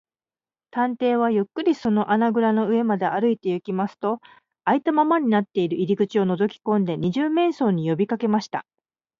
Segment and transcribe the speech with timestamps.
[0.71, 4.19] 探偵はゆっくりその穴ぐらの上まで歩いていきますと、
[4.65, 8.65] あいたままになっている入り口をのぞきこんで、二十面相によびかけました。